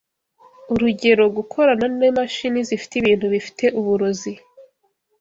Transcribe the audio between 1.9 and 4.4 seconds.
n'imashini zifite ibintu bifite uburozi